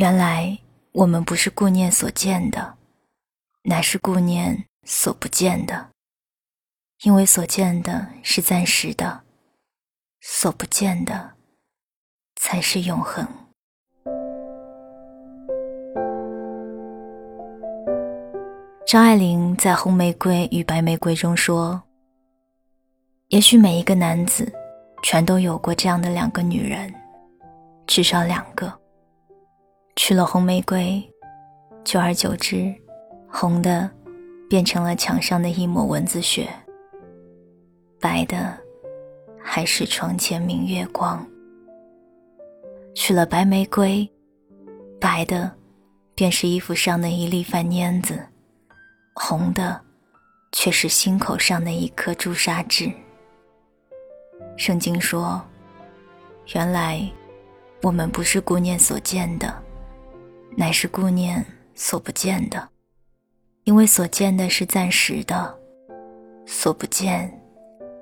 [0.00, 0.58] 原来
[0.92, 2.78] 我们不是顾念所见的，
[3.64, 5.90] 乃是顾念所不见的。
[7.02, 9.20] 因为所见的是暂时的，
[10.22, 11.32] 所不见的
[12.36, 13.28] 才是永恒。
[18.86, 21.82] 张爱玲在《红玫瑰与白玫瑰》中说
[23.28, 24.50] ：“也许每一个男子，
[25.02, 26.90] 全都有过这样的两个女人，
[27.86, 28.79] 至少两个。
[30.02, 30.98] 娶了红玫瑰，
[31.84, 32.74] 久而久之，
[33.28, 33.88] 红的
[34.48, 36.48] 变成了墙上的一抹蚊子血，
[38.00, 38.58] 白的
[39.44, 41.22] 还是床前明月光。
[42.94, 44.10] 娶了白玫瑰，
[44.98, 45.52] 白的
[46.14, 48.26] 便是衣服上的一粒饭粘子。”
[49.12, 49.78] 红的，
[50.50, 52.90] 却是心口上的一颗朱砂痣。
[54.56, 55.44] 圣经说
[56.54, 57.06] ：“原来
[57.82, 59.62] 我们不是顾念所见的，
[60.56, 62.68] 乃是顾念所不见的，
[63.64, 65.58] 因为所见的是暂时的，
[66.46, 67.32] 所不见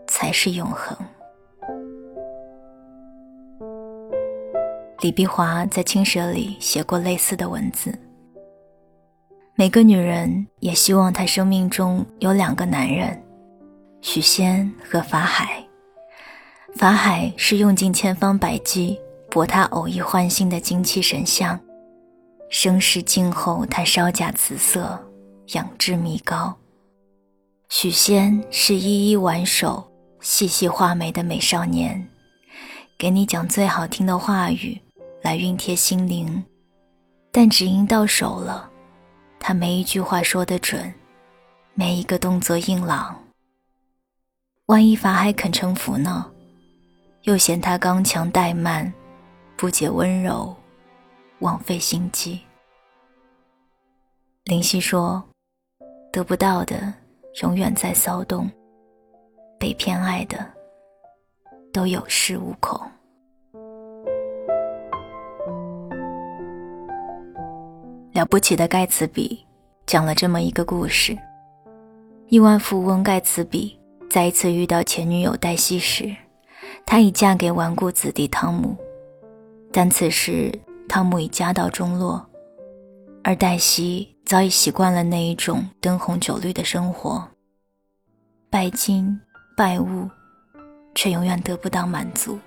[0.07, 0.97] 才是永恒。”
[5.01, 7.97] 李碧华在《青蛇》里写过类似的文字。
[9.55, 13.23] 每个女人也希望她生命中有两个男人，
[14.01, 15.65] 许仙和法海。
[16.75, 18.99] 法海是用尽千方百计
[19.31, 21.59] 博她偶一欢心的精气神像，
[22.51, 24.99] 生世静候他稍假辞色，
[25.49, 26.57] 养志弥高。
[27.69, 29.87] 许仙是一一挽手、
[30.21, 32.09] 细细画眉的美少年，
[32.97, 34.81] 给你讲最好听的话语
[35.23, 36.43] 来熨贴心灵，
[37.31, 38.71] 但只因到手了。
[39.39, 40.93] 他没一句话说得准，
[41.75, 43.15] 没一个动作硬朗。
[44.67, 46.31] 万一法海肯臣服呢？
[47.25, 48.91] 又嫌他刚强怠慢，
[49.57, 50.57] 不解温柔，
[51.41, 52.41] 枉费心机。
[54.45, 55.23] 林夕说
[56.13, 56.93] ：“得不到的
[57.43, 58.51] 永远在骚动，
[59.59, 60.39] 被偏爱的
[61.73, 62.81] 都有恃无恐。”
[68.13, 69.47] 了不起的盖茨比
[69.87, 71.17] 讲了这么一个故事：
[72.29, 73.79] 亿万富翁盖茨比
[74.11, 76.17] 在一次遇到前女友黛西时，
[76.85, 78.77] 他已嫁给纨绔子弟汤姆，
[79.71, 80.51] 但此时
[80.89, 82.27] 汤姆已家道中落，
[83.23, 87.23] 而黛西早已习惯了那一种灯红酒绿的生活，
[88.51, 89.21] 拜金
[89.57, 90.09] 拜物，
[90.95, 92.39] 却永远得不到满足。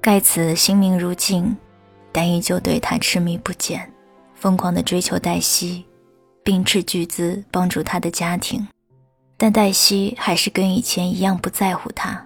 [0.00, 1.56] 盖茨心明如镜。
[2.14, 3.90] 但依旧对他痴迷不减，
[4.34, 5.82] 疯狂地追求黛西，
[6.44, 8.68] 并斥巨资帮助他的家庭，
[9.38, 12.22] 但黛西还是跟以前一样不在乎他，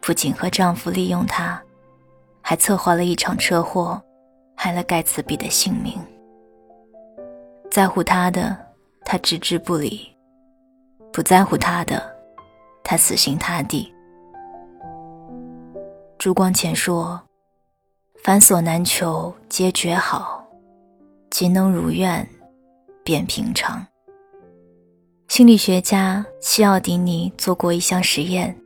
[0.00, 1.62] 不仅和丈夫利用他，
[2.48, 4.00] 还策划了一场车祸，
[4.54, 5.98] 害了盖茨比的性命。
[7.72, 8.56] 在乎他的，
[9.04, 10.14] 他置之不理；
[11.12, 12.00] 不在乎他的，
[12.84, 13.92] 他死心塌地。
[16.18, 17.20] 朱光潜说。
[18.22, 20.40] 凡所难求，皆绝好；
[21.30, 22.24] 即能如愿，
[23.02, 23.84] 便平常。
[25.26, 28.56] 心理学家西奥迪尼做过一项实验，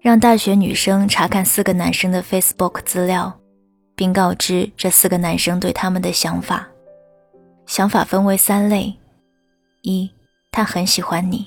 [0.00, 3.38] 让大学女生查看四个男生的 Facebook 资料，
[3.94, 6.66] 并告知这四个男生对他们的想法。
[7.66, 8.96] 想法分为三类：
[9.82, 10.10] 一，
[10.50, 11.44] 他很喜欢你；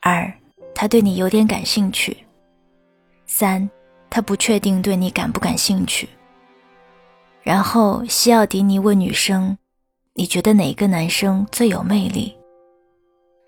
[0.00, 0.32] 二，
[0.72, 2.16] 他对你有点感兴趣；
[3.26, 3.68] 三，
[4.08, 6.08] 他不确定对你感不感兴趣。
[7.42, 9.58] 然后，西奥迪尼问女生
[10.14, 12.36] ：“你觉得哪个男生最有魅力？”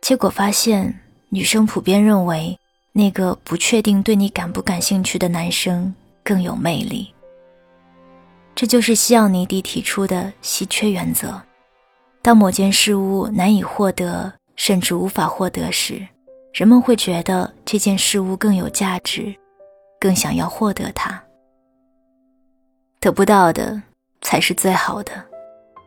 [0.03, 2.59] 结果发现，女生普遍认为
[2.93, 7.13] 那个不确定对你感不感兴趣的男生更有魅力。
[8.55, 11.41] 这就是西奥尼迪提出的稀缺原则：
[12.23, 16.07] 当某件事物难以获得，甚至无法获得时，
[16.53, 19.35] 人们会觉得这件事物更有价值，
[19.99, 21.23] 更想要获得它。
[22.99, 23.83] 得不到的。
[24.23, 25.13] 才是最好的，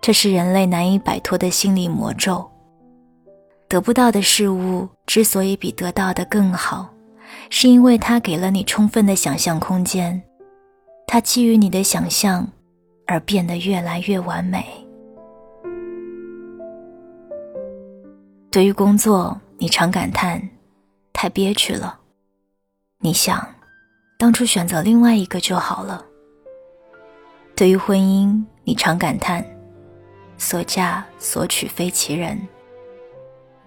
[0.01, 2.43] 这是人类难以摆脱的心理魔咒。
[3.69, 6.91] 得不到的事物之所以比得到的更好，
[7.55, 10.19] 是因为它给了你充分的想象空间，
[11.05, 12.47] 它基于你的想象
[13.05, 14.65] 而变得越来越完美。
[18.49, 20.41] 对于工作，你常感叹
[21.13, 21.99] 太憋屈了，
[22.97, 23.47] 你想
[24.17, 26.03] 当初选择另外一个就好了。
[27.55, 29.45] 对于婚姻，你常感叹
[30.39, 32.35] “所嫁所娶非其人”。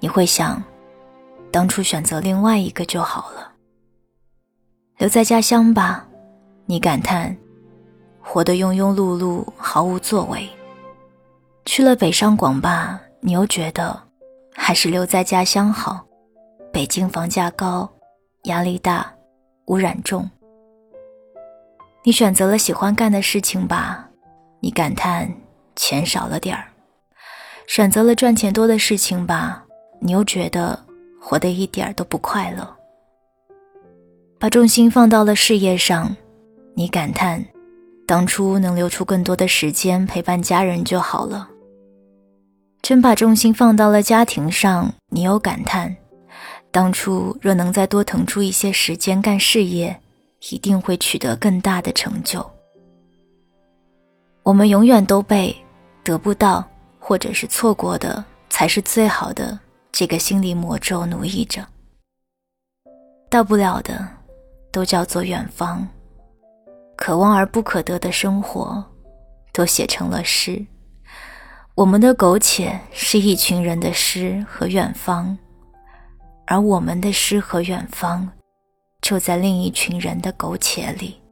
[0.01, 0.61] 你会想，
[1.53, 3.53] 当初选择另外一个就好了。
[4.99, 6.07] 留在家乡吧，
[6.65, 7.37] 你感叹，
[8.23, 10.49] 活得庸庸碌碌，毫无作为。
[11.67, 14.01] 去了北上广吧，你又觉得
[14.55, 16.03] 还是留在家乡好。
[16.73, 17.91] 北京房价高，
[18.45, 19.13] 压力大，
[19.67, 20.29] 污染重。
[22.03, 24.09] 你选择了喜欢干的事情吧，
[24.61, 25.31] 你感叹
[25.75, 26.63] 钱少了点儿；
[27.67, 29.63] 选择了赚钱多的事情吧，
[30.01, 30.79] 你又觉得
[31.21, 32.76] 活得一点儿都不快乐。
[34.39, 36.17] 把重心放到了事业上，
[36.75, 37.45] 你感叹
[38.07, 41.49] 当初能留出更多的时间陪伴家人就好了。
[42.83, 45.97] 真把重心放到了家庭上，你又感叹
[46.71, 50.01] 当初若能再多腾出一些时间干事业。
[50.51, 52.45] 一定会取得更大的成就。
[54.43, 55.57] 我们永远都被
[56.05, 56.65] 得不到
[57.01, 59.59] 或者是错过的才是最好的
[59.91, 61.67] 这个心理魔咒奴役着。
[63.29, 64.07] 到不了的
[64.77, 65.89] 都叫做远方，
[66.99, 68.85] 可望而不可得的生活
[69.51, 70.63] 都写成了诗。
[71.75, 75.39] 我们的苟且是一群人的诗和远方，
[76.47, 78.31] 而我们的诗和远方。
[79.01, 81.23] 就在另一群人的苟且里，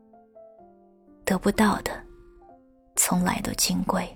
[1.26, 1.90] 得不到的，
[2.96, 4.08] 从来都金贵。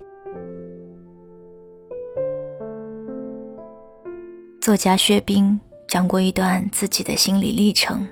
[4.59, 8.07] 作家薛冰讲过一段自己的心理历程。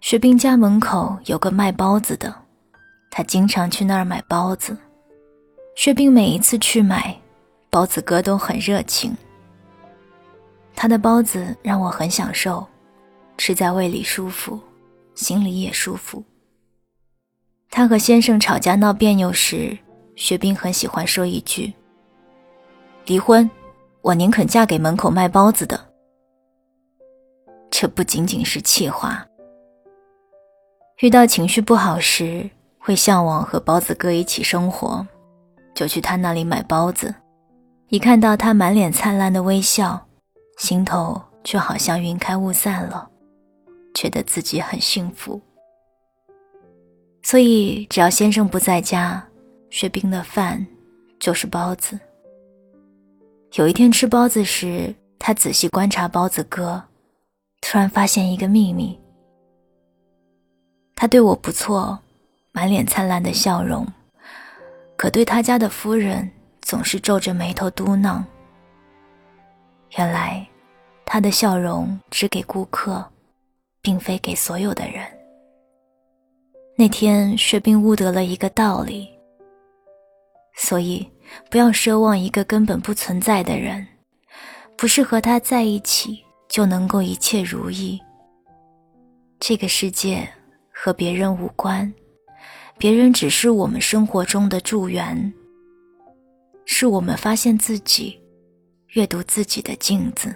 [0.00, 2.34] 薛冰家门口有个卖包子的，
[3.10, 4.76] 他经常去那儿买包子。
[5.76, 7.16] 薛冰每一次去买，
[7.68, 9.14] 包子哥都很热情。
[10.74, 12.66] 他的包子让我很享受。
[13.36, 14.60] 吃在胃里舒服，
[15.14, 16.22] 心里也舒服。
[17.70, 19.78] 他和先生吵架闹别扭时，
[20.14, 21.72] 薛冰很喜欢说一句
[23.06, 23.50] ：“离婚，
[24.02, 25.88] 我宁肯嫁给门口卖包子的。”
[27.70, 29.26] 这不仅仅是气话。
[31.00, 32.48] 遇到情绪不好时，
[32.78, 35.06] 会向往和包子哥一起生活，
[35.74, 37.14] 就去他那里买包子。
[37.88, 40.06] 一看到他满脸灿烂的微笑，
[40.58, 43.08] 心头就好像云开雾散了。
[43.94, 45.40] 觉得自己很幸福，
[47.22, 49.26] 所以只要先生不在家，
[49.70, 50.64] 薛冰的饭
[51.18, 51.98] 就是包子。
[53.54, 56.82] 有一天吃包子时，他仔细观察包子哥，
[57.62, 58.96] 突然发现一个秘密：
[61.00, 61.98] 他对我不错，
[62.52, 63.86] 满脸灿烂的笑容，
[64.98, 66.30] 可对他家的夫人
[66.60, 68.22] 总是皱着眉头嘟囔。
[69.96, 70.46] 原来，
[71.06, 73.02] 他的笑容只给顾客。
[73.82, 75.02] 并非给所有的人。
[76.76, 79.08] 那天，薛冰悟得了一个道理，
[80.54, 81.10] 所以
[81.50, 83.86] 不要奢望一个根本不存在的人，
[84.76, 87.98] 不是和他在一起就能够一切如意。
[89.38, 90.28] 这个世界
[90.82, 91.92] 和别人无关，
[92.78, 95.30] 别人只是我们生活中的助缘，
[96.64, 98.18] 是我们发现自己、
[98.94, 100.34] 阅读自己的镜子。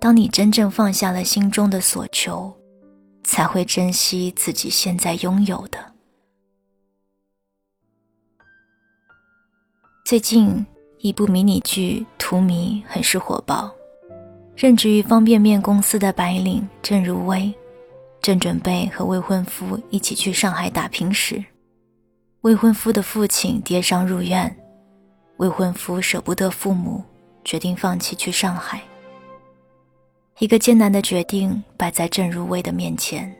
[0.00, 2.50] 当你真正放下了心中的所求，
[3.22, 5.78] 才会珍惜自己现在拥有的。
[10.06, 10.64] 最近
[11.00, 13.70] 一部迷你剧《荼蘼》很是火爆，
[14.56, 17.54] 任职于方便面公司的白领郑如薇，
[18.24, 21.44] 正准备和未婚夫一起去上海打拼时，
[22.40, 24.50] 未婚夫的父亲跌伤入院，
[25.36, 27.04] 未婚夫舍不得父母，
[27.44, 28.80] 决定放弃去上海。
[30.38, 33.30] 一个艰难的决定摆在郑如薇的面前。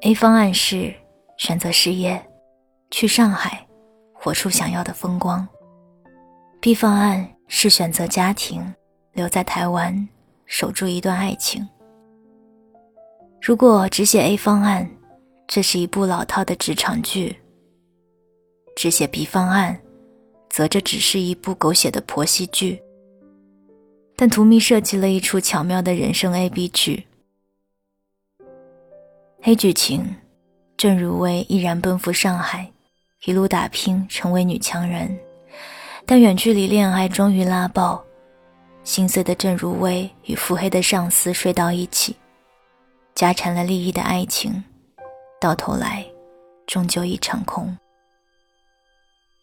[0.00, 0.92] A 方案是
[1.38, 2.20] 选择事业，
[2.90, 3.64] 去上海，
[4.14, 5.46] 活出想要的风光
[6.60, 8.74] ；B 方案是选择家庭，
[9.12, 10.08] 留在台湾，
[10.44, 11.64] 守住一段爱情。
[13.46, 14.90] 如果只写 A 方案，
[15.46, 17.32] 这是一部老套的职场剧；
[18.74, 19.80] 只写 B 方案，
[20.50, 22.82] 则这只是一部狗血的婆媳剧。
[24.16, 27.06] 但图迷设计了一出巧妙的人生 A B 剧。
[29.40, 30.04] 黑剧情，
[30.76, 32.68] 郑如薇毅然奔赴上海，
[33.26, 35.16] 一路打拼成为女强人。
[36.04, 38.04] 但远距离恋爱终于拉爆，
[38.82, 42.16] 心碎的郑如薇与腹黑的上司睡到一起，
[43.16, 44.62] 家产了利益的爱情，
[45.40, 46.04] 到头来
[46.66, 47.74] 终究一场空。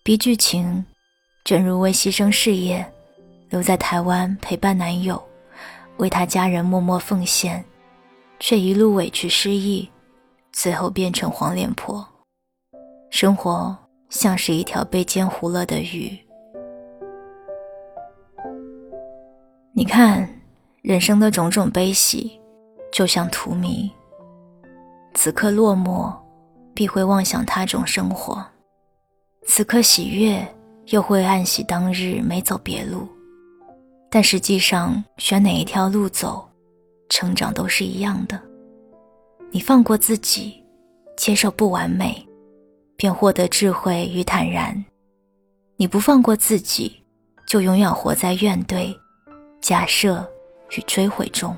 [0.03, 0.85] 逼剧情，
[1.43, 2.87] 正如为牺牲事业。
[3.49, 5.21] 留在台湾陪伴男友，
[5.97, 7.63] 为他家人默默奉献，
[8.39, 9.89] 却一路委屈失意，
[10.51, 12.07] 最后变成黄脸婆。
[13.09, 13.75] 生活
[14.09, 16.15] 像是一条被煎糊了的鱼。
[19.73, 20.27] 你看，
[20.83, 22.39] 人生的种种悲喜，
[22.93, 23.89] 就像荼蘼，
[25.15, 26.13] 此刻落寞，
[26.75, 28.37] 必会妄想他种生活；
[29.47, 30.47] 此刻喜悦，
[30.89, 33.07] 又会暗喜当日没走别路。
[34.11, 36.47] 但实际上，选哪一条路走，
[37.09, 38.39] 成长都是一样的。
[39.49, 40.63] 你放过自己，
[41.17, 42.23] 接受不完美，
[42.95, 44.71] 便获得智慧与坦然；
[45.77, 47.03] 你不放过自己，
[47.47, 48.95] 就永远活在怨怼、
[49.59, 50.23] 假设
[50.77, 51.57] 与追悔中。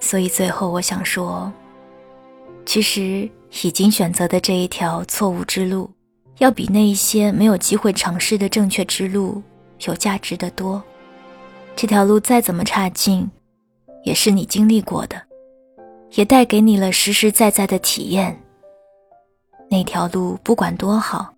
[0.00, 1.52] 所以最后，我想说，
[2.64, 3.30] 其实
[3.62, 5.90] 已经选择的这一条错误之路，
[6.38, 9.42] 要比那一些没有机会尝试的正确之路
[9.86, 10.82] 有价值的多。
[11.76, 13.30] 这条路再怎么差劲，
[14.02, 15.20] 也是你经历过的，
[16.14, 18.38] 也带给你了实实在在的体验。
[19.70, 21.32] 那条路不管多好，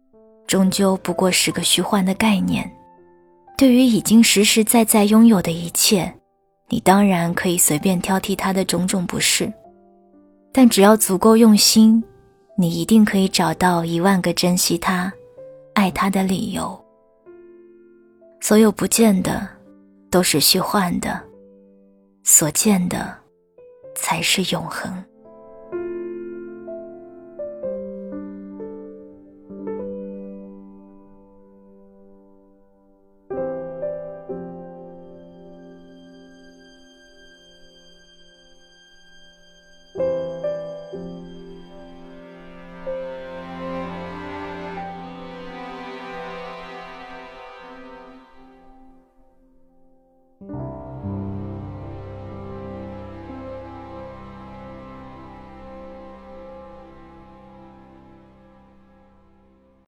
[0.47, 2.71] 终究不过是个虚幻的概念。
[3.59, 6.13] 对于已经实实在在拥有的一切。
[6.73, 9.53] 你当然可以随便挑剔他的种种不是，
[10.51, 12.03] 但只要足够用心，
[12.57, 15.13] 你一定可以找到一万个珍惜他、
[15.75, 16.83] 爱他的理由。
[18.41, 19.47] 所有不见的
[20.11, 21.23] 都是虚幻的，
[22.23, 23.15] 所见的
[23.95, 24.91] 才是永恒。